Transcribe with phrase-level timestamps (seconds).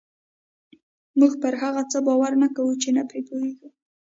[1.19, 3.67] موږ پر هغه څه باور نه کوو چې نه پرې پوهېږو.